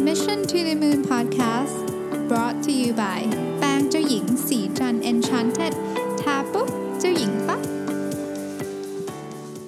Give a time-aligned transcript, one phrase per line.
[0.00, 1.86] Mission to the Moon Podcast
[2.28, 3.20] brought to you by
[3.58, 5.74] แป้งเจ้าหญิงศรีจันทร์ Enchanted
[6.20, 6.68] ทาปุ๊บ
[7.00, 7.60] เจ้าหญิงปั๊บ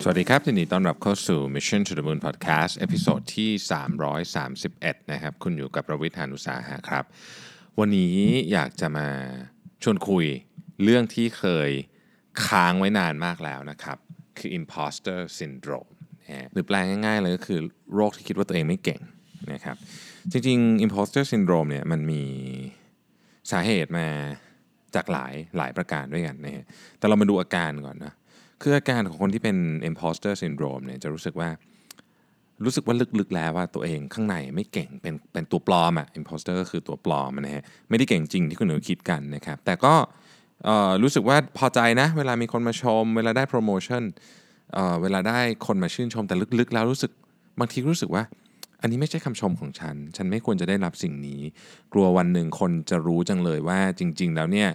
[0.02, 3.50] สวัสดีครับยินดีต้อนรับเข้าสู่ Mission to the Moon Podcast episode ที่
[4.30, 7.04] 331 นะครับ คุณอยู่กับรวิศหาญอุตสาหะครับ
[7.78, 8.14] วันนี้
[8.52, 9.08] อยากจะมา
[9.82, 10.26] ชวนคุย
[10.82, 11.70] เรื่องที่เคย
[12.46, 13.98] ค้างไว้นานมากแล้วนะครับ
[14.38, 15.90] คือ imposter syndrome
[16.52, 17.60] หรือแปลงง่ายๆเลยก็คือ
[17.94, 19.00] โรคที่คิดว่าตัวเองไม่เก่ง
[19.52, 19.76] นะครับ
[20.32, 22.22] จริงๆ imposter syndrome เนี่ยมันมี
[23.50, 24.06] สาเหตุมา
[24.94, 26.64] จากหลายหลายประการด้วยกันนะฮะ
[26.98, 28.14] แต่เรามาดูอาการก่อนนะ
[28.62, 29.56] คืออาการของคนที่เป็น
[29.88, 31.50] imposter syndrome เนี่ยจะรู้สึกว่า
[32.64, 39.94] รู้สึกว่าลึกๆแล้วว่าตัวเองข้างในไม่เก่งเป็นเป็นตัวปลอมอะ imposter ก็คือตัวปลอมนะฮะไม่ได้เก่งจริงที่คนอื่นคิดกันนะครับแต่ก็
[41.02, 44.02] รู้สึกว่าพอใจนะ เวลามีคนมาชม เวลาได้โปรโมชั่น
[45.02, 47.10] เวลาได้คนมาชื่นชมแต่ลึกๆ แล้วรู้สึก
[47.60, 48.22] บางทีรู้สึกว่า
[48.80, 51.40] อันนี้ไม่ใช่คำชมของฉัน ฉันไม่ควรจะได้รับสิ่งนี้
[51.92, 54.68] กลัววันหนึ่งคนจะรู้จังเลยว่าจริง ๆ แล้วเนี่ย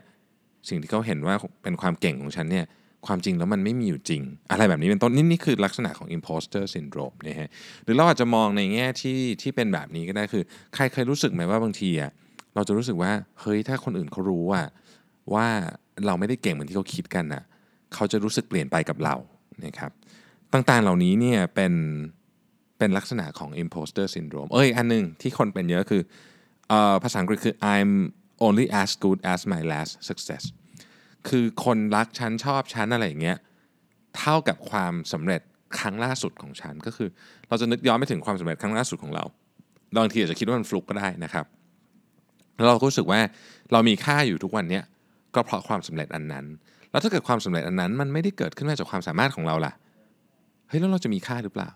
[0.69, 2.65] สิ่งที่เขาเห็นว่าเป็นความเก่งของฉันเนี่ย
[3.07, 7.49] ความจริงแล้วมันไม่มีอยู่จริง อะไรแบบนี้เป็นต้นนี่นี่คือลักษณะของ imposter syndrome นะฮะ
[7.83, 10.43] หรือเราอาจจะมองในแง่ที่ที่เป็นแบบนี้ก็ได้คือ
[10.75, 12.11] ใครเคยรู้สึกไหมว่าบางทีอะ
[12.55, 13.11] เราจะรู้สึกว่า
[13.41, 14.61] เฮ้ยถ้าคนอื่นเขารู้ว่า
[15.33, 15.47] ว่า
[16.05, 17.43] เราไม่ได้เก่งเหมือนที่เขาคิดกันน่ะ
[17.93, 19.15] เขาจะรู้สึกเปลี่ยนไปกับเรา
[19.65, 19.91] นะครับ
[20.53, 21.73] ต่างๆเหล่านี้เนี่ยเป็น
[22.81, 26.01] เป็นลักษณะของ imposter syndrome เอ้ยอันหนึงที่คนเป็นเยอะคือ
[26.71, 27.91] อภาษาอังกฤษคือ I'm
[28.45, 30.43] only as good as my last success
[31.29, 33.37] คือคนรักฉันชอบฉันอะไรอย่างเงี้ย
[34.17, 35.41] เท่ากับความสำเร็จ
[35.79, 37.09] ครั้งล่าสุดของฉันก็คือ
[37.47, 39.23] เราจะนึกย้อนไปถึงความสำเร็จครั้งล่าสุดของเรา
[39.97, 41.45] บางทีอาจจะคิดว่ามันฟลุกก็ได้นะครับ
[42.55, 43.19] แล้วเราก็รู้สึกว่า
[43.71, 44.83] เรามีค่าอยู่ทุกวันเนี้ย
[45.35, 46.45] ก็เพราะความสำเร็จอันนั้น
[46.91, 49.73] แล้วถ้าเกิดความสำเร็จอันนั้น มันไม่ได้เกิดขึ้นมาจากความสามารถของเราล่ะ
[50.67, 51.69] เฮ้ยแล้วเราจะมีค่าหรือเปล่า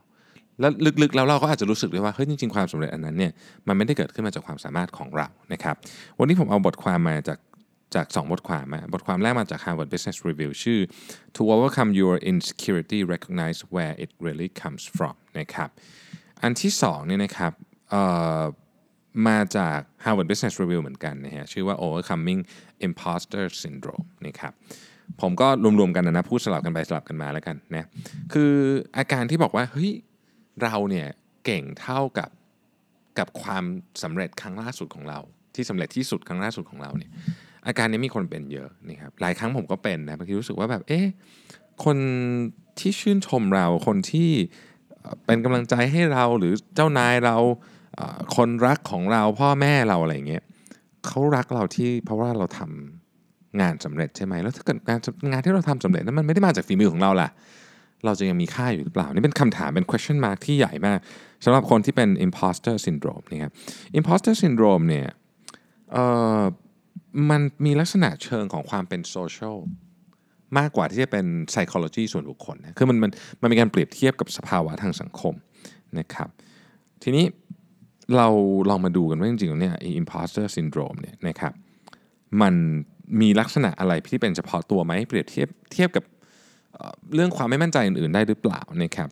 [0.59, 3.31] แล้วลึกๆแล้วเราก็อาจจะรู้สึกด้วยว่าเฮ้ยจริงๆความสำเร็จอันนั้นเนี่ย
[3.67, 5.75] มันไม่ได้เกิดขึ้นมาจากความสามารถของเรานะครับ
[6.19, 7.39] วันนี้ผมเอาบทความมาจาก
[7.95, 10.79] จาก2บทความมาบทความแรกมาจาก Harvard Business Review ชื่อ
[11.35, 15.69] To overcome your insecurity recognize where it really comes from นะครับ
[16.41, 17.51] อันที่2เนี่ยนะครับ
[19.27, 22.41] มาจาก Harvard Business Review เหมือนกันนะฮะชื่อว่า overcoming
[22.87, 24.53] imposter syndrome นะครับ
[25.21, 25.47] ผมก็
[25.79, 27.87] รวมๆกันนะนะพูดสลับกันไปสลับกันมาแล้วกันนะ
[28.33, 28.51] คือ
[28.97, 29.91] อาการที่บอกว่าเฮ้ย
[30.63, 31.07] เราเนี่ย
[31.45, 32.29] เก่งเท่ากับ
[33.19, 33.63] กับความ
[34.03, 35.19] สำเร็จครั้งล่าสุดของเรา
[35.55, 37.11] ที่สำเร็จที่สุดครั้งล่าสุดของเราเนี่ย
[37.67, 41.05] อาการนี้มีคนเป็นเยอะนะครับหลายครั้งผมก็เป็นนะบางทีรู้สึกว่าแบบเอ๊ะ
[41.85, 41.97] คน
[42.79, 44.29] ที่ชื่นชมเราคนที่
[45.25, 47.37] เป็นกำลังใจให้เราหรือเจ้านายเรา
[48.35, 50.43] คนรักของเราพ่อแม่เราอะไรเงี้ย
[51.05, 54.99] เขารักเราที่เพราะว่าเราทำงานสำเร็จใช่ไหมแล้วถ้าเกิดงาน
[55.31, 57.29] งานที่เราทำสำเร็จนั้นมันไม่ได้มาจากฝีมือของเราล่ะ
[58.05, 60.99] เราจะยังมีค่าอยู่หรือเปล่า นี่เป็นคำถามเป็น question mark ที่ใหญ่มาก
[61.45, 63.51] สำหรับคนที่เป็น imposter syndrome นะครับ
[63.99, 65.07] imposter syndrome เนี่ย
[67.29, 69.57] มันมีลักษณะเชิงของความเป็น social
[70.57, 73.11] มากกว่าที่จะเป็น psychology ส่วนบุคคลนะคือมันมัน
[73.41, 75.33] มันมีการเปรียบเทียบกับสภาวะทางสังคม
[75.99, 76.29] นะครับ
[77.03, 77.25] ทีนี้
[78.17, 78.27] เรา
[78.69, 81.53] ลองมาดูกันว่าจริงๆเนี่ยไอ้ imposter syndrome เนี่ยนะครับ
[82.41, 82.53] มัน
[83.21, 86.03] มีลักษณะอะไรที่เป็นเฉพาะตัวไหมเปรียบเทียบเทียบกับ
[87.15, 89.07] เรื่องความไม่มั่นใจอื่นๆ ได้หรือเปล่านะครับ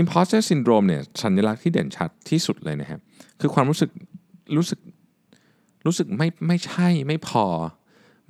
[0.00, 3.00] imposter syndrome เนี่ยสัญลักษณ์ที่เด่นชัดที่สุดเลยนะครับ
[3.40, 3.90] คือความรู้สึก
[4.56, 4.80] รู้สึก
[5.86, 7.46] รู้สึกไม่ไม่ใช่ไม่พอ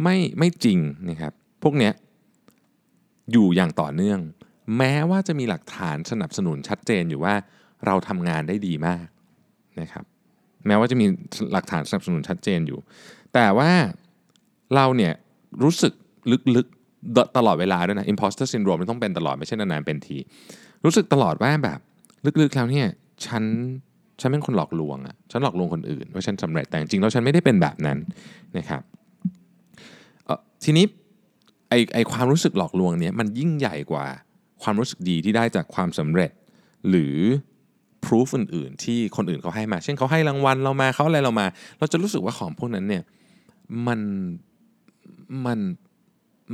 [0.02, 0.78] ไม่ไม่จริง
[1.08, 1.92] นะครับ พวกเนี้ย
[3.32, 4.18] อยู่อย่างต่อเนื่อง
[4.78, 7.34] แม้ว่าจะมีหลักฐานสนับสนุนชัดเจนอยู่ว่า
[7.86, 9.06] เราทำงานได้ดีมาก
[9.80, 10.04] นะครับ
[10.66, 11.06] แม้ว่าจะมี
[11.52, 12.78] หลักฐานสนับสนุนชัดเจนอยู่
[13.34, 13.72] แต่ว่า
[14.74, 15.12] เราเนี่ย
[15.62, 15.92] รู้สึก
[16.56, 16.66] ลึก
[17.36, 20.16] ตลอดเวลาด้วยนะ imposter syndrome มันต้องเป็นตลอดไม่ใช่นานๆเป็นที
[20.84, 21.78] รู้สึกตลอดว่าแบบ
[22.40, 22.88] ลึกๆแล้วเนี่ย
[23.26, 23.42] ฉัน
[24.20, 27.98] ฉันเป็นคนหลอกลวงอะฉันหลอกลวงคนอื่นว่าฉันสำเร็จแต่จริงๆแล้วฉันไม่ได้เป็นแบบนั้น
[28.58, 28.82] นะครับ
[30.64, 30.84] ทีนี้
[31.68, 34.04] ไอไอความรู้สึกหลอกลวงเนี่ยมันยิ่งใหญ่กว่า
[34.62, 36.30] ความรู้สึกดีที่ได้จากความสำเร็จ
[36.88, 37.16] หรือ
[38.06, 41.46] proof อื่นๆ ที่คนอื่นเขาให้มา เช่นเขาให้รางวัลเรามาเขาอะไรเรามา
[41.78, 43.02] เราจะรู้สึกว่าของพวกนั้นเนี่ย
[43.86, 44.00] มัน
[45.46, 45.58] มัน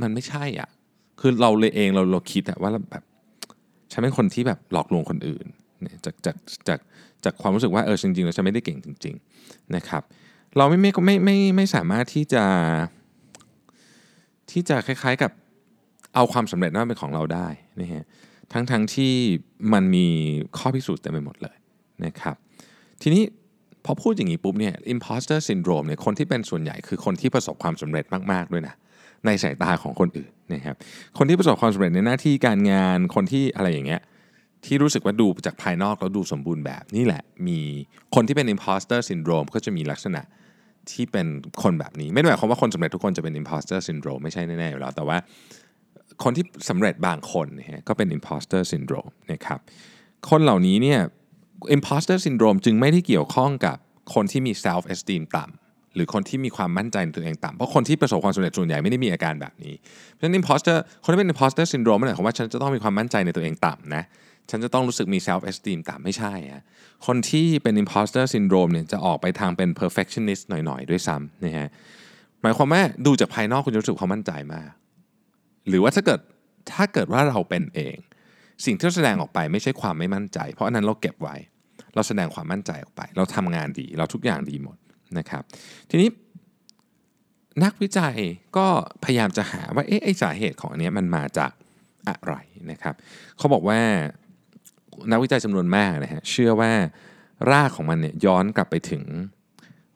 [0.01, 0.69] มันไม่ใช่อะ
[1.19, 3.03] คือเราเลยเองเราเราคิดอะว่าแบบ
[3.91, 5.45] ฉันเป็นคนที่แบบหลอกลวงคนอื่น
[6.05, 6.35] จากจาก
[6.67, 6.79] จาก
[7.23, 9.15] จากความรู้สึกว่าเออจริงๆแล้วฉันไม่ได้เก่งจริง
[9.45, 10.03] ๆนะครับ
[10.57, 12.43] เราไม่ไม่ไม่ไม่ไม่สามารถที่จะ
[14.51, 15.31] ที่จะคล้าย ๆกับ
[16.15, 17.47] เอาความสำเร็จนั้นเป็นของเราได้
[17.81, 18.05] นะฮะ
[18.53, 19.13] ทั้งทั้งที่
[19.73, 20.07] มันมี
[20.57, 21.55] ข้อพิสูจน์เต็มไปหมดเลย
[22.05, 22.35] นะครับ
[23.01, 23.23] ทีนี้
[23.85, 28.75] พอพูดอย่างนี้ปุ๊บเนี่ย imposter syndrome เนี่ยคนที่เป็นส่วนใหญ่คือคนที่ประสบความสำเร็จมากๆด้วยนะ
[29.25, 30.75] ในสายตาของคนอื่นนะครับ
[31.17, 34.01] คนที่ประสบความสำเร็จในหน้าที่การงานคนที่อะไรอย่างเงี้ย
[34.65, 37.59] ที่รู้สึกว่าดูจากภายนอกแล้วดูสมบูรณ์แบบนี่แหละมี
[38.15, 40.21] คนที่เป็น imposter syndrome ก็จะมีลักษณะ
[40.91, 41.27] ที่เป็น
[41.63, 45.17] คนแบบนี้ ไม่ได้หมายความว่าคนสำเร็จทุกคนจะเป็น imposter syndrome ไม่ใช่แน่ๆอยู่แล้วแต่ว่า
[46.23, 49.59] คนที่สำเร็จบางคนนี่ยก็เป็น imposter syndrome นะครับ
[50.29, 50.99] คนเหล่านี้เนี่ย
[51.75, 53.77] imposter syndrome จึงไม่ได้เกี่ยวข้องกับ
[54.13, 59.73] คนที่มี self esteem ต่ำ หรือคนที่มีความมั่นใจในตัวเองต่ำเพราะคนที่ประสบความสำเร็จส่วนใหญ่ไม่ได้มีอาการแบบนี้
[60.11, 64.03] เพราะฉะนั้น imposter คนที่เป็น imposter syndrome ไม่ได้หมายความว่าฉันจะต้องมีความมั่นใจในตัวเองต่ำนะ
[64.49, 66.63] ฉันจะต้องรู้สึกมี self esteem ต่ำไม่ใช่ฮะ
[67.07, 71.67] คนที่เป็น imposter syndrome เนี่ยจะออกไปทางเป็น perfectionist หน่อย ๆ ด้วยซ้ำนะฮะ
[72.41, 74.69] หมายความว่าดูจากภายนอกคุณจะรู้สึกความมั่นใจมาก
[75.67, 76.19] หรือว่าถ้าเกิด
[76.73, 77.95] ถ้าเกิดว่าเราเป็นเอง
[78.65, 81.35] สิ่งที่เราแสดงออกไปไม่ใช่ความไม่มั่นใจ เพราะอันนั้นเราเก็บไว้
[81.95, 84.77] เราแสดงความมั่นใจออกไป เราทำงานดี เราทุกอย่างดีหมด
[85.17, 85.43] นะครับ
[85.89, 86.09] ทีนี้
[87.63, 88.15] นักวิจัย
[88.57, 88.67] ก็
[89.03, 91.51] พยายามจะหาว่าเอ๊ะไอสาเหตุของอันเนี้ยมันมาจาก
[92.07, 92.33] อะไร
[92.71, 92.95] นะครับ
[93.37, 93.79] เขาบอกว่า
[95.11, 96.71] นักวิจัยจำนวนมากนะฮะเชื่อว่า
[97.51, 99.03] รากของมันเนี่ยย้อนกลับไปถึง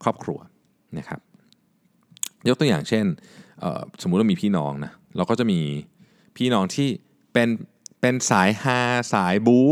[0.04, 0.40] ครอบครัว
[0.98, 1.20] นะครับ
[2.48, 3.06] ยกตัวอย่างเช่น
[4.02, 5.62] สมมุติว่ามีพี่น้องนะเราก็จะมี
[6.38, 6.88] พี่น้องที่
[7.34, 7.50] เป็น
[8.02, 8.80] เป็นสายฮา
[9.14, 9.72] สายบู๊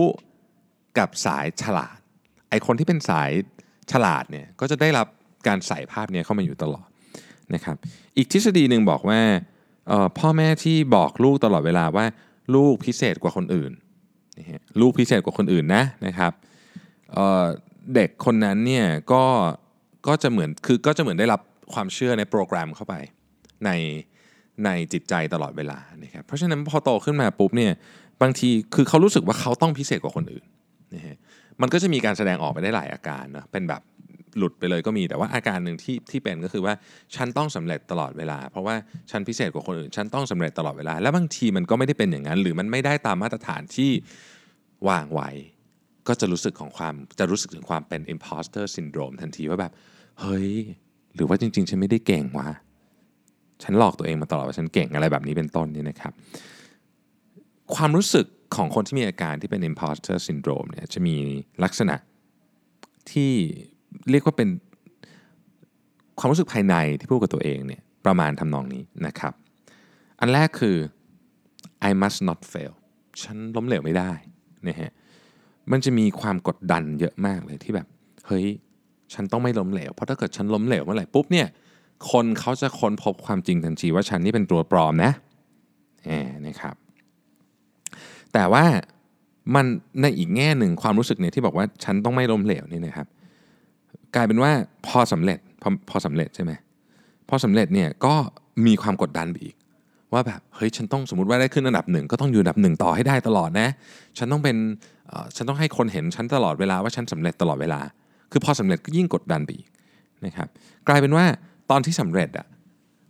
[0.97, 1.97] กับสายฉลาด
[2.49, 3.31] ไอคนที่เป็นสาย
[3.91, 5.07] ฉลาดเนี่ยก็จะได้รับ
[5.47, 6.87] การใส่ภาพเนี้ยเข้ามาอยู่ตลอด
[7.53, 7.75] นะครับ
[8.17, 9.21] อีกทฤษฎีหนึ่งบอกว่า
[10.19, 12.05] พ่อแม่ที่บอกลูกตลอดเวลาว่า
[12.55, 13.71] ลูกพิเศษกว่าคนอื่น
[14.81, 16.31] ลูกพิเศษกว่าคนอื่นนะนะครับ
[17.13, 19.23] เเด็กคนนั้นเนี่ยก็
[20.07, 21.41] ก็จะเหมือนคือก็จะเหมือนได้รับ
[21.73, 22.95] ความเชื่อในโปรแกรมเข้าไป
[23.65, 23.69] ใน
[24.65, 27.71] ในจิตใจตลอดเวลานะครับเพราะฉะนั้นพอโตขึ้นมาปุ๊บเนี่ย
[28.21, 30.45] บางทีคือเขารู้สึกว่าเขาต้องพิเศษกว่าคนอื่น
[30.95, 31.17] นะฮะ
[31.61, 33.81] มันก็จะมีการแสดงออกไปได้หลายอาการนะเป็นแบบ
[34.37, 36.73] หลุดไปเลยก็มี แต่ว่าอาการหนึ่งที่ที่เป็นก็คือว่า
[37.15, 38.75] ฉันต้องสำเร็จตลอดเวลา เพราะว่า
[39.11, 43.91] ฉันพิเศษกว่าคนอื่นฉันต้องสำเร็จตลอดเวลา แล้วบางทีมันก็ไม่ได้เป็นอย่างนั้น หรือมันไม่ได้ตามมาตรฐานที่
[44.89, 45.29] วางไว้
[46.07, 49.71] ก็จะรู้สึกของความจะรู้สึกถึงความเป็น imposter syndrome ทันทีว่าแบบ
[50.21, 50.49] เฮ้ย
[51.15, 52.49] หรือว่าจริง ๆ ฉันไม่ได้เก่งวะ
[53.63, 56.13] ฉันหลอกตัวเองมาตลอดว่าฉันเก่งอะไรแบบนี้เป็นต้นนี่นะครับ
[57.75, 58.25] ความรู้สึก
[58.55, 61.15] ของคนที่มีอาการที่เป็น imposter syndrome เนี่ยจะมี
[61.63, 61.95] ลักษณะ
[63.11, 63.33] ที่
[64.11, 64.49] เรียกว่าเป็น
[66.19, 69.33] ความรู้สึกภายในที่พูดกับตัวเองเนี่ยประมาณทำนองนี้นะครับ
[70.19, 70.77] อันแรกคือ
[71.89, 72.73] I must not fail
[73.21, 74.11] ฉันล้มเหลวไม่ได้
[74.67, 74.91] นะฮะ
[75.71, 77.87] มันจะมีความกดดันเยอะมากเลยที่แบบ
[78.27, 78.45] เฮ้ย
[79.13, 81.47] ฉันต้องไม่ล้มเหลว เพราะถ้าเกิดฉันล้มเหลวเมื่อไหร่ปุ๊บเนี่ย
[82.11, 85.11] คนเขาจะค้นพบความจริงทันทีว่าฉันนี่เป็นตัวปลอมนะ
[86.05, 86.75] แหมนะครับ
[88.33, 88.65] แต่ว่า
[89.55, 89.65] มัน
[90.01, 93.07] ในอีกแง่หนึ่งความรู้สึกเนี่ยที่บอกว่าฉันต้องไม่ล้มเหลวนี่นะครับ
[94.15, 94.51] กลายเป็นว่า
[94.87, 96.51] พอสำเร็จพอพอสำเร็จใช่ไหม
[97.29, 98.13] พอสำเร็จเนี่ยก็
[98.65, 99.55] มีความกดดันไปอีก
[100.13, 103.69] ว่าแบบเฮ้ยฉันต้องสมมติว่าได้ขึ้นอันดับหนึ่งก็ต้องอยู่อันดับหนึ่งต่อให้ได้ตลอดนะ
[104.17, 104.57] ฉันต้องเป็น
[105.35, 107.81] ฉันต้องให้คนเห็นฉันตลอดเวลาว่าฉันสำเร็จตลอดเวลา
[108.31, 109.67] คือพอสำเร็จก็ยิ่งกดดันไปอีก
[110.25, 110.47] นะครับ
[110.87, 111.25] กลายเป็นว่า
[111.71, 112.47] ตอนที่สำเร็จอะ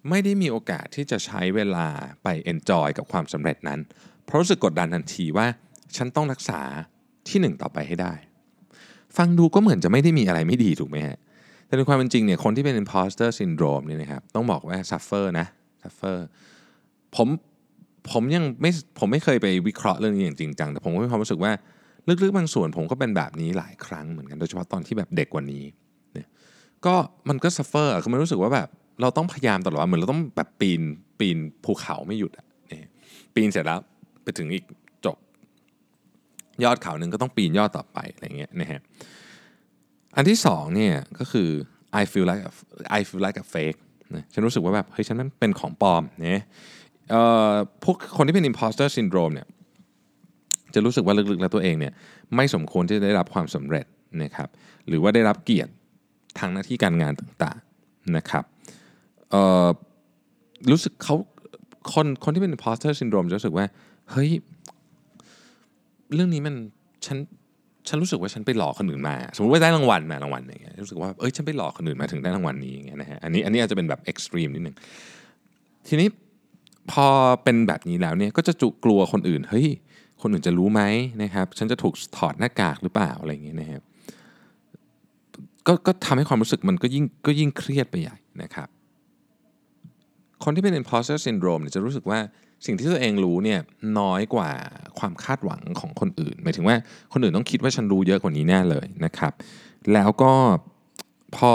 [0.10, 1.88] ไม่ได้มีโอกาสที่จะใช้เวลา
[2.24, 3.80] ไป enjoy กับความสำเร็จนั้น
[4.26, 5.48] เพราะรู้สึกกดดันทันทีว่า
[5.96, 6.62] ฉันต้องรักษา
[7.28, 8.14] ที่หนึ่งต่อไปให้ได้
[9.18, 11.18] ฟังดูก็เหมือนจะไม่ได้มีอะไรไม่ดีถูกไหมฮะ
[11.68, 15.48] แต่ในความเป็นจริงเนี่ยคนที่เป็น imposter syndrome เนี่ยนะครับต้องบอกว่า suffer นะ
[15.84, 16.18] suffer
[17.16, 17.28] ผม
[18.12, 21.52] ผมยังไม่ผมไม่เคยไปวิเคราะห์เรื่องนี้อย่างจริงจังแต่ผมก็มีความรู้สึกว่า
[22.24, 25.64] ลึกๆบางส่วนผมก็เป็นแบบนี้หลายครั้งเหมือนกันโดยเฉพาะตอนที่แบบเด็กกว่านี้
[26.14, 26.28] เนี่ย
[26.86, 26.96] ก็
[27.30, 28.68] มันก็ suffer อะคือมันรู้สึกว่าแบบ
[29.02, 30.82] เราต้องพยายามตลอดเวลาเหมือนเราต้องแบบปีน
[31.20, 32.90] ปีนภูเขาไม่หยุดอะเนี่ย
[33.34, 33.80] ปีนเสร็จแล้ว
[34.24, 34.64] ไปถึงอีก
[36.64, 38.82] ยอดเขาหนึ่งก็ต้องปีนยอดต่อไปอะไรเงี้ยนะฮะ
[40.16, 41.50] อันที่สองเนี่ยก็คือ
[42.02, 42.52] I feel like a,
[42.98, 43.80] I feel like a fake
[44.16, 46.44] นะฉันรู้สึกว่าแบบเฮ้ยฉันนั้นเป็นของปลอมเนี่ย
[47.12, 49.48] เอ่อพวกคนที่เป็น imposter syndrome เนี่ย
[50.74, 51.94] จะรู้สึกว่าลึกๆแล้วตัวเองเนี่ย
[52.36, 53.86] ไม่สมควรที่จะได้รับความสำเร็จ
[54.24, 54.50] นะครับ
[54.88, 55.72] หรือว่าได้รับเกียรติ
[56.40, 58.44] ทางหน้าที่การงานต่างๆนะครับ
[59.32, 59.68] เอ่อ
[60.72, 61.16] รู้สึกเขา
[61.94, 63.66] คนคนที่เป็น imposter syndrome จะรู้สึกว่า
[64.12, 64.30] เฮ้ย
[66.16, 66.56] เรื่องนี้มัน
[67.06, 67.18] ฉัน
[67.88, 74.76] ฉันรู้สึกว่าฉันไปหลอกคนอื่นมา สมมติว่าได้รางวัลมารางวัลอย่างเงี้ยรู้สึกว่าเอ้ยฉันไปหลอกคนอื่นมาถึงได้รางวัลนี้อย่างเงี้ยนะฮะอันนี้อันนี้อาจจะเป็นแบบเอ็กซ์ตรีมนิดนึง
[75.88, 76.08] ทีนี้
[76.92, 77.08] พอ
[77.44, 79.68] เป็นแบบนี้แล้วเนี่ยก็จะจุกลัวคนอื่นเฮ้ย
[80.22, 80.82] คนอื่นจะรู้ไหม
[81.24, 83.82] นะครับ ฉันจะถูกถอดหน้ากากหรือเปล่าอะไรอย่างเงี้ยนะครับ
[85.68, 88.68] ก็ก็ทำให้ความรู้สึกมันก็ยิ่งก็ยิ่งเครียดไปใหญ่นะครับ
[90.44, 92.20] คนที่เป็น imposter syndrome เนี่ยจะรู้สึกว่า
[92.66, 93.60] สิ่งที่ตัวเองรู้เนี่ย
[94.00, 94.50] น้อยกว่า
[95.00, 96.76] ความคาดหวังของคนอื่น หมายถึงว่า
[97.14, 99.34] คนอื่นต้องคิดว่าฉันรู้เยอะกว่านี้แน่เลยนะครับ
[99.94, 100.34] แล้วก็
[101.36, 101.54] พอ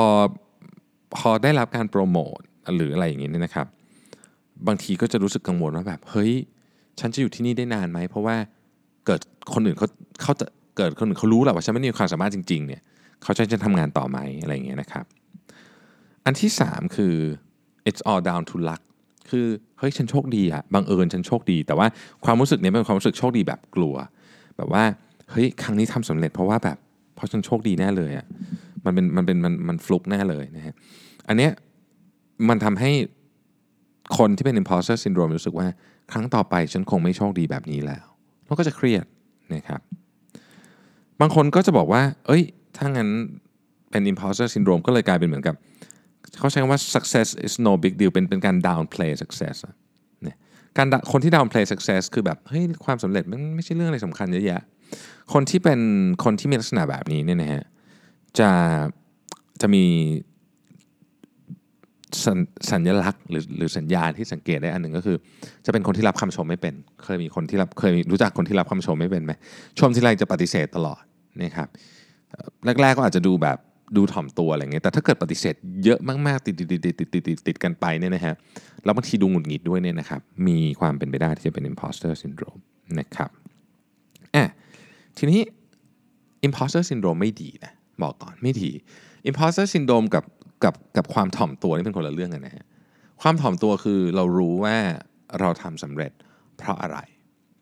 [1.16, 2.40] พอได้รับการโปรโมท
[2.74, 3.66] หรืออะไรอย่างนี้เนี่ยนะครับ
[4.66, 6.32] บางทีก็จะรู้สึกกังวลว่าแบบเฮ้ย
[7.00, 8.36] ฉันจะอยู่ที่นี่ได้นานไหมเพราะว่า
[9.06, 9.20] เกิด
[9.54, 9.88] คนอื่นเขา
[10.22, 10.46] เขาจะ
[10.76, 12.82] เกิดคนอื่นเขารู้แหละว่าฉันไม่มีความสามารถจริง ๆ เนี่ย
[13.22, 15.04] เขาจะจะทำงานต่อไหมอะไรอย่างเงี้ยนะครับ
[16.24, 17.14] อันที่ 3 คือ
[17.88, 18.82] it's all down to luck
[19.30, 19.46] คือ
[19.78, 21.86] เฮ้ยฉันโชคดีอะบังเอิญฉันโชคดี แต่ว่า
[22.24, 23.94] ความรู้สึกเนี้ยเป็นความรู้สึกโชคดีแบบกลัว
[24.56, 24.84] แบบว่า
[25.30, 26.76] เฮ้ยครั้งนี้ทำสำเร็จเพราะว่าแบบ
[27.14, 28.26] เพราะฉันโชคดีแน่เลยอะ
[28.84, 30.74] มันเป็นมันเป็นมันมันฟลุกแน่เลยนะฮะ
[31.28, 31.52] อันเนี้ย
[32.48, 32.90] มันทำให้
[34.18, 35.66] คนที่เป็น imposter syndrome รู้สึกว่า
[36.12, 38.06] ครั้งต่อไปฉันคงไม่โชคดีแบบนี้แล้ว
[38.46, 39.04] แล้วก็จะเครียด
[39.54, 39.80] นะครับ
[41.20, 42.42] บางคนก็จะบอกว่า เอ้ย
[42.76, 43.08] ถ้างั้น
[43.90, 45.54] เป็น imposter syndrome ก็เลยกลายเป็นเหมือนกับ
[46.38, 49.56] เขาใช้คำว่า success is no big deal เป็นเป็นการ downplay success
[50.22, 50.36] เนี่ย
[50.76, 54.62] การคนที่ downplay success คือแบบเฮ้ยความสำเร็จมันไม่ใช่เรื่องอะไรสำคัญเยอะแยะ
[55.32, 55.80] คนที่เป็น
[56.24, 57.64] คนที่มีลักษณะแบบนี้เนี่ยนะฮะ
[58.38, 58.50] จะ
[59.60, 59.84] จะมี
[62.24, 62.26] ส
[62.70, 65.16] สัญลักษณ์หรือหรือสัญญาณที่สังเกตได้อันหนึ่งก็คือ
[65.66, 69.32] จะเป็นคนที่รับคำชมไม่เป็น เคยมีคนที่รับเคยรู้จักคนที่รับคำชมไม่เป็นไหม
[69.78, 71.02] ชมที่ไรจะปฏิเสธตลอด
[71.42, 71.68] นะครับ
[72.64, 73.58] แรกๆก็อาจจะดูแบบ
[73.96, 75.54] ดูถ่อมตัวอะไรเงี้ยแต่ถ้าเกิดปฏิเสธ
[75.84, 78.34] เยอะมากๆติดติดติดติดติดติดติดกันไปเนี่ยนะฮะ
[78.84, 82.60] แล้วบางทีดูหงุดหงิดด้วยเนี่ยนะครับมีความเป็นไปได้ที่จะเป็น imposter syndrome
[82.98, 83.30] นะครับ
[84.34, 84.44] อะ
[85.18, 85.40] ทีนี้
[86.46, 88.70] imposter syndrome ไม่ดีนะบอกก่อนไม่ดี
[89.28, 90.24] imposter syndrome กับ
[90.64, 92.64] กับกับความถ่อมตัวนี่เป็นคนละเรื่องกันนะฮะ
[93.22, 94.76] ความถ่อมตัวคือเรารู้ว่า
[95.40, 96.12] เราทำสำเร็จ
[96.58, 96.98] เพราะอะไร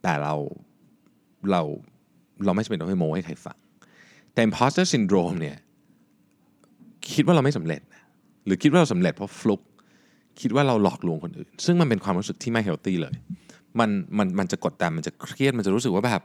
[0.03, 0.35] แต่เรา
[1.51, 1.63] เรา
[2.45, 3.59] เราไม่จำเป็นต้องให้โม้ให้ใครฟัง
[4.33, 5.57] แต่ imposter syndrome เนี่ย
[7.13, 7.81] คิดว่าเราไม่สำเร็จ
[8.47, 9.61] หรือคิดว่าเราสำเร็จเพราะฟลุก
[10.41, 13.15] คิดว่าเราหลอกลวงคนอื่น ซึ่งมันเป็นความรู้สึกที่ไม่เฮลตี้เลย
[13.81, 16.23] มันมันมันจะกดดันมันจะเครียดมันจะรู้สึกว่าแบบ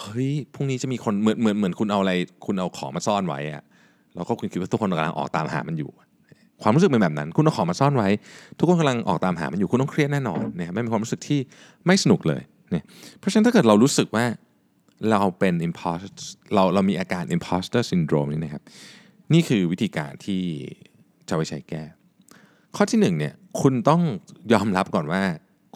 [0.00, 2.12] เฮ้ยพรุ่งนี้จะมีคนเหมือนเหมือนเหมือนคุณเอาอะไร
[2.46, 3.62] คุณเอาของมาซ่อนไว้อะ
[4.14, 5.90] แล้วก็คุณคิดว่าทุกคนกำลังออกตามหามันอยู่
[6.62, 8.08] ความรู้สึกเป็นแบบนั้น คุณเอาของมาซ่อนไว้
[8.58, 11.38] ทุกคนกำลังออกตามหามันอยู่คุณต้องเครียดแน่นอนเนี่ยไม่เป็นความรู้สึกที่
[11.86, 12.84] ไม่สนุกเลยเนี่ย
[13.18, 14.24] เพราะฉะนั้นถ้าเกิดเรารู้สึกว่า
[15.10, 16.10] เราเป็น imposter
[16.54, 18.62] เราเรามีอาการ imposter syndrome นี่นะครับ
[19.32, 20.42] นี่คือวิธีการที่
[21.28, 21.82] จะไปใช้แก้
[22.76, 24.02] ข้อที่หนึ่งเนี่ยคุณต้อง
[24.52, 25.22] ยอมรับก่อนว่า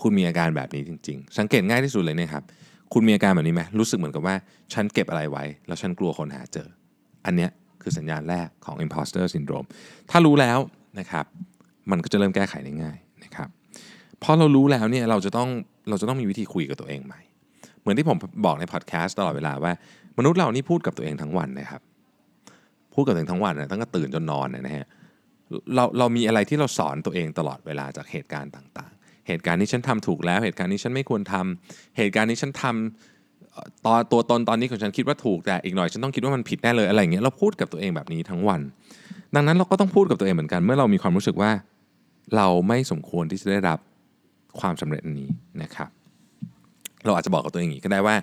[0.02, 2.44] คุณมีอาการแบบนี้จริง ๆ สังเกตง่ายที่สุดเลยนะครับ
[2.92, 4.34] คุณมีอาการแบบนี้ไหมรู้สึกเหมือนกับว่า
[4.72, 6.68] ฉันเก็บอะไรไว้ แล้วฉันกลัวคนหาเจอ
[7.26, 7.50] อันเนี้ย
[7.82, 9.66] คือสัญญาณแรกของ imposter syndrome
[10.10, 10.58] ถ้ารู้แล้ว
[10.98, 11.24] นะครับ
[11.90, 13.48] มันก็จะเริ่มแก้ไขได้ง่ายนะครับ
[14.22, 15.48] พอเรารู้แล้วเนี่ยเราจะต้อง
[15.88, 17.20] เราจะต้องมีวิธีคุยกับตัวเองใหม่
[17.80, 19.72] เหมือนที่ผมบอกในพอดแคสต์ตลอดเวลาว่า
[20.18, 21.82] มนุษย์เรานี่พูดกับตัวเองทั้งวันนะครับ
[22.98, 24.86] พูดกับตัวเองทั้งวันนะตั้งแต่ตื่นจนนอนนะฮะ
[25.74, 38.60] เราเรามีอะไรที่เราสอนตัวเองตลอดเวลาจากเหตุการณ์ต่างๆ เหตุการณ์นี้ฉันทำถูกแล้ว เหตุการณ์นี้ฉันไม่ควรทำเหตุการณ์นี้ฉันทำตอนตัวตนตอนนี้ของฉันคิดว่าถูกแต่อีกหน่อยฉันต้องคิดว่ามันผิดแน่เลยอะไรอย่างเงี้ยเราพูดกับตัวเองแบบนี้ทั้งวัน
[39.34, 41.50] ดังนั้นเราก็ต้องพูดกับตัวเองเหมือนกัน เมื่อเรามีความรู้สึกว่า
[42.36, 43.78] เราไม่สมควรที่จะได้รับ
[44.60, 45.28] ความสำเร็จนี้
[45.62, 45.90] นะครับ
[47.04, 48.16] เราอาจจะบอกกับตัวเองอย่างนี้ก็ได้ว่า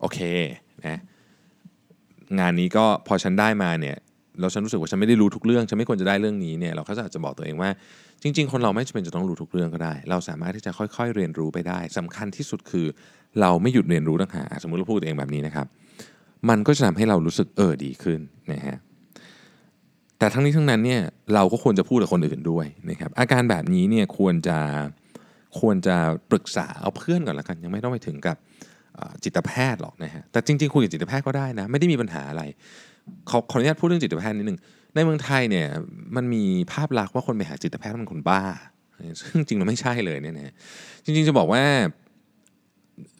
[0.00, 0.18] โอเค
[0.86, 1.00] นะ
[2.38, 3.96] งานนี้ก็พอฉันได้มาเนี่ย
[4.40, 7.70] เราฉันรู้สึกว่าฉันไม่ได้รู้ทุกเรื่องฉันไม่ควรจะได้เรื่องนี้เนี่ยเราก็อาจจะบอกตัวเองว่า
[8.22, 12.86] จริง ๆ คนเราไม่จำเป็นจะต้องรู้ทุกเรื่องก็ได้ เราสามารถที่จะค่อย ๆ เรียนรู้ไปได้สำคัญที่สุดคือ
[13.40, 15.66] เราไม่หยุดเรียนรู้ต่างหากสมมติเราพูดตัวเองแบบนี้นะครับ
[16.48, 18.20] มันก็จะทำให้เรารู้สึกเออดีขึ้น
[18.52, 18.76] นะฮะ
[20.18, 21.00] แต่ทั้งนี้ทั้งนั้นเนี่ย
[21.34, 24.58] เราก็ควรจะพูดกับคนอื่นด้วยนะครับอาการแบบนี้เนี่ยควรจะ
[25.60, 25.96] ควรจะ
[26.30, 28.36] ปรึกษาเอาเพื่อนก่อนละกัน ยังไม่ต้องไปถึงกับ
[29.24, 32.42] จิตแพทย์หรอกนะฮะแต่จริงๆคุยกับจิตแพทย์ก็ได้นะไม่ได้มีปัญหาอะไร
[33.30, 34.58] ขอขออนุญาตพูดเรื่องจิตแพทย์นิดนึง
[34.94, 35.66] ในเมืองไทยเนี่ย
[36.16, 38.42] มันมีภาพลักษณ์ว่าคนไปหาจิตแพทย์เป็นคนบ้า
[39.20, 40.54] ซึ่งจริงเราไม่ใช่เลยเนี่ยนะ
[41.04, 41.62] จริงๆจะบอกว่า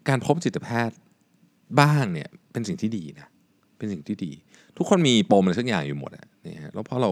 [0.08, 0.96] การพบจิตแพทย์
[1.80, 3.28] บ้างเนี่ยเป็นสิ่งที่ดีนะ
[3.78, 4.32] เป็นสิ่งที่ดี
[4.76, 7.10] ทุกคนมีปมอะไรสักอย่างอยู่หมดอะนี่ฮะแล้วพอเรา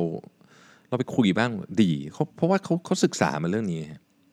[0.88, 1.50] เราไปคุยบ้าง
[1.82, 3.80] ดีเขาเพราะว่าเขาเขาศึกษามาเรื่องนี้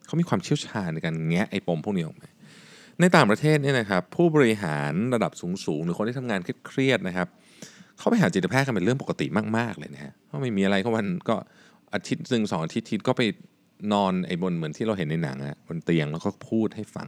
[0.06, 2.28] เขามีความเชี่ยวชาญในการแงะไอ้ปมพวกนี้ออกมา
[3.00, 7.28] ในต่างประเทศเนี่ยนะครับผู้บริหารระดับสูงๆหรือคนที่ทำงานเครียดๆนะครับ
[7.98, 11.36] เขาไปหาจิตแพทย์กันเป็นเรื่องปกติมาก ๆ เลยนะฮะเพราะไม่มีอะไรก็วันก็
[11.94, 13.22] อาทิตย์หนึ่งสองอาทิตย์ทิตก็ไป
[13.92, 17.06] นอนไอ้บนเหมือนที่เราเห็นในหนังอะบนเตียงแล้วก็พูดให้ฟัง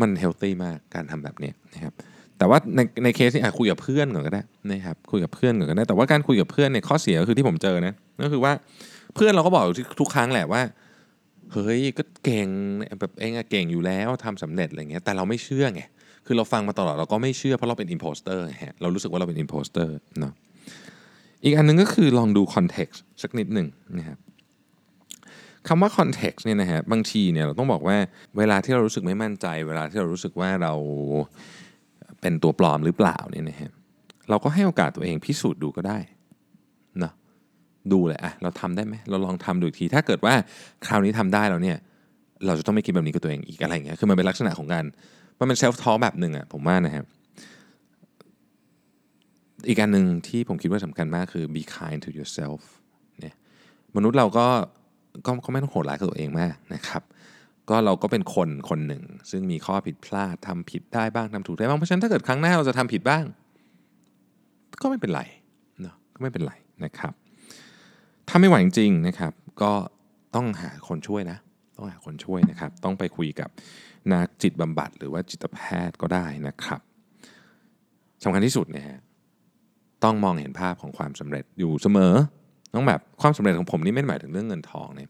[0.00, 1.92] มัน healthy มากการทำแบบนี้นะครับ
[2.38, 8.52] แต่ว่าในในเคสนี้คุยกับเพื่อนก่อนก็ได้นะครับคุยกับเพื่อนก่อนก็ได้แต่ว่าการคุยกับเพื่อนเนี่ยข้อเสียก็คือที่ผมเจอนะก็คือว่า
[9.14, 9.64] เพื่อนเราก็บอก
[10.00, 10.62] ทุกครั้งแหละว่า
[11.52, 12.48] เฮ้ยก็เก่ง
[13.00, 15.82] แบบเอ็งอะเก่งอยู่แล้วทำสำเร็จอะไรเงี้ยแต่เราไม่เชื่อไง
[16.26, 20.32] คือเราฟังมาตลอดเราก็ไม่เชื่อเพราะเราเป็น imposter ฮะเรารู้สึกว่าเราเป็น imposter เนาะ
[21.44, 24.18] อีกอันนึงก็คือลองดู context สักนิดหนึ่งนะครับ
[25.68, 27.96] คำว่า context เนี่ยนะฮะบางทีเนี่ยเราต้องบอกว่า
[28.38, 30.72] เวลาที่เรารู้สึกไม่มั่นใจ เวลาที่เรารู้สึกว่าเรา
[32.20, 33.70] เป็นตัวปลอมหรือเปล่าเนี่ยนะฮะ
[34.30, 35.98] เราก็ให้โอกาสตัวเองพิสูจน์ดูก็ได้
[37.02, 37.12] นะ
[37.92, 40.34] ดูเลยอะเราทำได้ไหมเราลองทำดูอีกทีถ้าเกิดว่า
[40.86, 41.76] คราวนี้ทำได้แล้วเนี่ย
[42.46, 44.84] เราจะต้องไม่คิดแบบนี้กับตัวเองอีกอะไรเงี้ยคือมันเป็นลักษณะของการ
[45.38, 47.06] มันเป็น self-talk แบบหนึ่งอะผมว่านะครับ
[49.68, 52.60] อีกอันหนึ่งที่ผมคิดว่าสำคัญมากคือ be kind to yourself
[53.20, 53.34] เนี่ย
[53.96, 54.46] มนุษย์เราก็
[55.26, 57.02] ก็ก็ไม่ต้องโหดร้ายกับตัวเองมากนะครับ
[57.70, 63.24] ก็เราก็เป็นคนคนหนึ่ง ซึ่งมีข้อผิดพลาดทำผิดได้บ้างทำถูกได้บ้างเพราะฉะนั้นถ้าเกิดครั้งหน้าเราจะทำผิดบ้าง
[64.82, 65.22] ก็ไม่เป็นไร
[65.82, 67.12] เนาะก็ไม่เป็นไรนะครับ
[68.28, 69.72] ถ้าไม่ไหวจริงๆนะครับ ก็
[70.34, 71.38] ต้องหาคนช่วยนะ
[71.76, 73.48] ต้องหาคนช่วยนะครับ ต้องไปคุยกับ
[74.12, 75.58] นักจิตบำบัดหรือว่าจิตแพ
[75.88, 76.80] ทย์ก็ได้นะครับ
[78.22, 78.98] สำคัญที่สุดเนะฮะ
[80.04, 82.14] ต้องมองเห็นภาพของความสำเร็จอยู่เสมอ
[82.74, 85.08] ต้องแบบความสำเร็จของผมนี่ไม่หมายถึงเรื่องเงินทองเนี่ย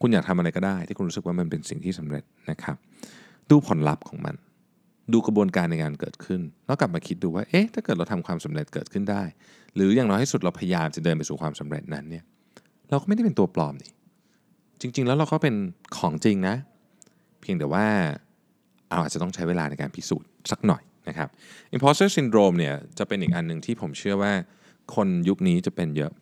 [0.00, 2.76] คุณอยากทำอะไรก็ได้ที่คุณรู้สึกว่ามันเป็นสิ่งที่สำเร็จนะครับ
[3.50, 4.34] ดูผลลัพธ์ของมัน
[5.12, 9.22] ดูกระบวนการในการเกิดขึ้น แล้วกลับมาคิดดูว่าเอ๊ะถ้าเกิดเราทำความสำเร็จเกิดขึ้นได้
[9.74, 12.24] หรืออย่างน้อยที่สุดเราพยายามจะเดินไปสู่ความสำเร็จนั้นเนี่ย
[12.90, 13.92] เราก็ไม่ได้เป็นตัวปลอมนี่
[14.80, 15.54] จริง ๆ แล้วเราก็เป็น
[15.98, 16.56] ของจริงนะ
[17.42, 17.86] เพียงแต่ว่า
[18.90, 21.28] เราอาจจะต้องใช้เวลาในการพิสูจน์สักหน่อยนะครับ
[21.74, 24.32] imposter syndrome เนี่ยจะเป็นอีกอันหนึ่งที่ผมเชื่อว่า
[24.94, 26.12] คนยุคนี้จะเป็นเยอะ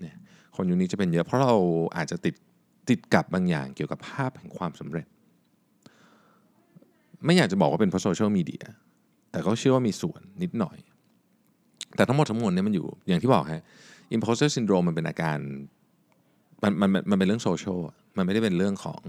[0.00, 0.16] เนี่ย
[0.56, 1.54] คนยุคนี้จะเป็นเยอะ เพราะเรา
[1.96, 2.34] อาจจะติด
[2.88, 5.06] ติดกับบางอย่างเกี่ยวกับภาพแห่งความสำเร็จ
[7.24, 8.64] ไม่อยากจะบอกว่าเป็นเพราะโซเชียลมีเดีย
[9.30, 10.76] แต่ก็เชื่อว่ามีส่วนนิดหน่อย
[11.96, 13.62] แต่ทั้งหมดทั้งมวลเนี่ยมันอยู่อย่างที่บอกฮะ
[14.16, 15.38] imposter syndrome มันเป็นอาการ
[16.62, 17.78] มันมันมันเป็นเรื่องโซเชียล
[18.16, 19.02] มันไม่ได้เป็นเรื่องของ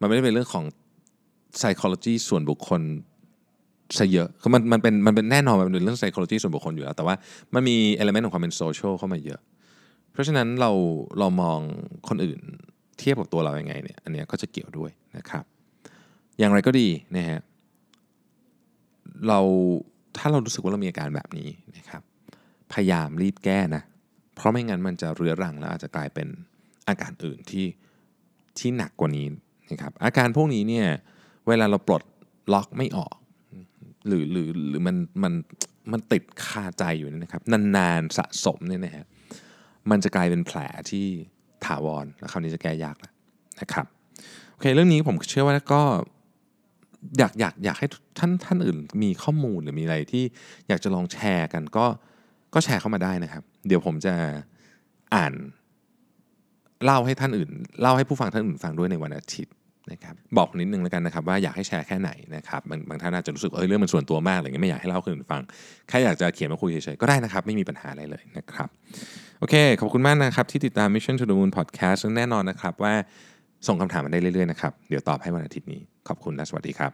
[0.00, 0.64] มันไม่ได้เป็นเรื่องของ
[1.58, 2.80] psychology ส่วนบุคคล
[3.98, 7.14] ซะเยอะคือมันมันเป็นมันเป็นแน่นอนมันเป็นเรื่อง psychology ส่วนบุคคลอยู่แล้ว แต่ว่า
[7.54, 9.40] มันมี element ของความเป็น social เข้ามาเยอะ
[10.12, 10.70] เพราะฉะนั้นเรา
[11.18, 11.58] เรามอง
[12.08, 12.40] คนอื่น
[12.98, 15.44] เทียบกับตัวเรายัางไงเนี่ย อันเนี้ยก็จะเกี่ยวด้วยนะครับ
[16.38, 17.40] อย่างไรก็ดีนะฮะ
[19.28, 19.40] เรา
[20.16, 22.02] ถ้าเรารู้สึกว่าเรามีอาการแบบนี้นะครับ
[22.72, 23.82] พยายามรีบแก้นะ
[24.34, 26.28] เพราะไม่งั้นมันจะเรื้อรังแล้วอาจจะกลายเป็น
[26.88, 27.66] อาการอื่นที่
[28.58, 29.26] ที่หนักกว่านี้
[29.70, 30.86] นะครับอาการพวกนี้เนี่ย
[31.48, 32.02] เวลาเราปลด
[32.52, 33.16] ล็อกไม่ออก
[34.06, 35.32] หรือหรือหรือมันมัน
[35.92, 37.42] มันติดคาใจอยู่นี่นะครับ
[37.76, 39.06] นานๆสะสมเนี่ยนะฮะ
[39.90, 40.58] มันจะกลายเป็นแผล
[40.90, 41.06] ที่
[41.64, 43.12] ถาวรแล้วคราวนี้จะแก้ยากแล้ว
[43.60, 43.86] นะครับ
[44.52, 45.82] โอเคเรื่องนี้ผมเชื่อว่าก็
[47.18, 47.86] อยากอยากอยากให้
[48.18, 50.24] ท่านท่านอื่นมีข้อมูลหรือมีอะไรที่
[50.68, 51.86] อยากจะลองแชร์กันก็
[52.54, 54.14] ก็แชร์เข้ามาได้นะครับ เดี๋ยวผมจะ
[55.14, 55.32] อ่าน
[56.84, 59.52] เล่าให้ท่านอื่น เล่าให้ผู้ฟังท่านอื่นฟังด้วยในวันอาทิตย์
[59.92, 65.42] นะครับบอกนิดนึงแล้วกันนะครับว่าอยากให้แชร์แค่ไหนนะครับบางบางท่านอาจจะรู้สึกเออเรื่องมันส่วนตัวมากอะไรเงี้ยไม่อยากให้เล่าให้คนอื่นฟัง
[65.88, 68.68] แค่อยากจะเขียนมาคุยเฉยๆก็ได้นะครับ ไม่มีปัญหาอะไรเลยนะครับ
[69.40, 72.94] โอเค ขอบคุณมากนะครับ ที่ติดตาม Mission to the Moon Podcast ซึ่งแน่นอนนะครับว่า
[73.66, 76.92] ส่งคำถามมาได้เรื่อยๆนะครับเดี๋ยวตอบให้วันอาทิตย์นี้ขอบคุณและสวัสดีครับ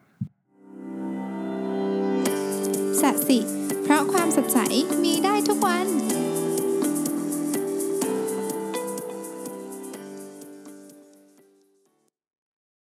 [3.01, 3.39] สัสิ
[3.83, 4.59] เพราะความสดใส
[5.05, 5.87] มีได้ทุกวัน